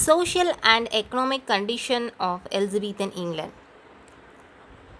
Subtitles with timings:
[0.00, 3.50] Social and economic condition of Elizabethan England.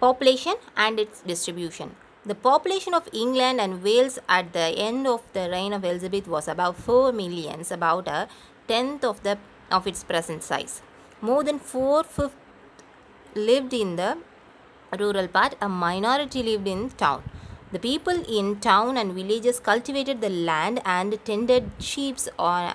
[0.01, 1.95] Population and its distribution.
[2.25, 6.49] The population of England and Wales at the end of the reign of Elizabeth was
[6.49, 8.27] about 4 millions, about a
[8.67, 9.37] tenth of, the,
[9.71, 10.81] of its present size.
[11.21, 12.35] More than 4 fifths
[13.35, 14.17] lived in the
[14.99, 17.23] rural part, a minority lived in town.
[17.71, 22.73] The people in town and villages cultivated the land and tended sheep or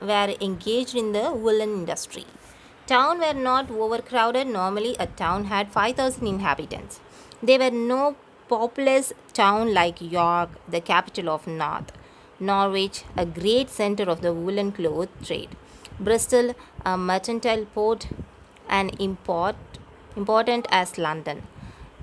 [0.00, 2.24] were engaged in the woolen industry.
[2.86, 4.46] Town were not overcrowded.
[4.46, 7.00] Normally, a town had 5,000 inhabitants.
[7.42, 8.16] There were no
[8.48, 11.92] populous town like York, the capital of North,
[12.40, 15.50] Norwich, a great center of the woolen cloth trade,
[16.00, 16.54] Bristol,
[16.84, 18.08] a mercantile port,
[18.68, 19.56] and import,
[20.16, 21.42] important as London.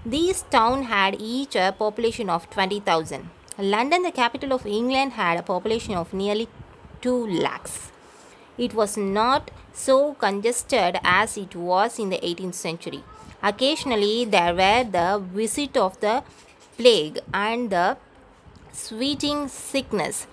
[0.05, 3.29] These towns had each a population of 20,000.
[3.57, 6.47] London, the capital of England, had a population of nearly
[7.05, 7.75] 2 lakhs.
[8.65, 13.03] It was not so congested as it was in the 18th century.
[13.43, 16.15] Occasionally, there were the visit of the
[16.77, 17.97] plague and the
[18.71, 20.27] sweating sickness.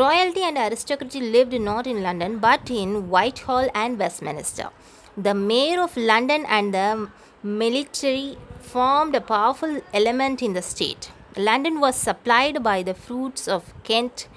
[0.00, 4.68] Royalty and aristocracy lived not in London but in Whitehall and Westminster.
[5.16, 7.10] The mayor of London and the
[7.42, 11.10] military formed a powerful element in the state.
[11.36, 14.28] London was supplied by the fruits of Kent,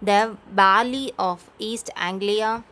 [0.00, 2.64] the barley of East Anglia,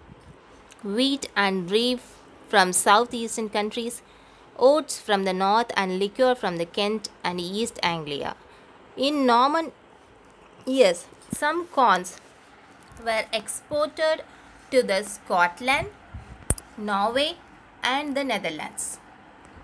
[0.82, 2.16] wheat and beef
[2.48, 4.02] from southeastern countries,
[4.58, 8.36] oats from the north, and liquor from the Kent and East Anglia.
[8.96, 9.72] In Norman
[10.66, 12.18] years, some corns
[13.04, 14.22] were exported
[14.70, 15.88] to the Scotland,
[16.76, 17.36] Norway,
[17.82, 18.98] and the Netherlands.